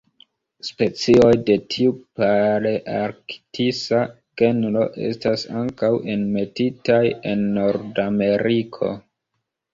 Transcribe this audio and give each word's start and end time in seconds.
Specioj 0.67 1.33
de 1.49 1.57
tiu 1.73 1.91
palearktisa 2.21 4.01
genro 4.43 4.87
estas 5.11 5.45
ankaŭ 5.61 5.91
enmetitaj 6.17 7.01
en 7.35 7.47
Nordameriko. 7.61 8.93